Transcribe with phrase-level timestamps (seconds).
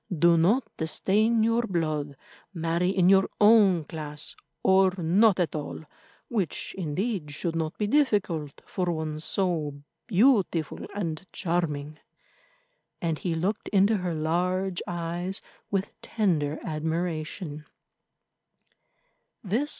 [0.17, 2.17] "Do not stain your blood.
[2.55, 5.83] Marry in your own class, or not at all,
[6.27, 11.99] which, indeed, should not be difficult for one so beautiful and charming."
[12.99, 17.65] And he looked into her large eyes with tender admiration.